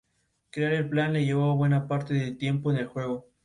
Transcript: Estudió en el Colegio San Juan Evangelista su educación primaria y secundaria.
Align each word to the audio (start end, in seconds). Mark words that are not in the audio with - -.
Estudió 0.45 0.69
en 0.69 0.73
el 0.73 0.89
Colegio 0.89 1.41
San 1.41 1.57
Juan 1.59 1.73
Evangelista 1.73 2.07
su 2.07 2.13
educación 2.23 2.63
primaria 2.63 2.81
y 2.81 2.85
secundaria. 2.87 3.21